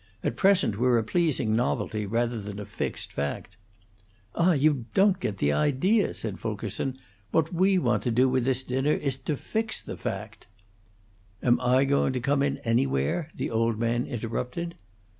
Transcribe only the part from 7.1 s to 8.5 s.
"What we want to do with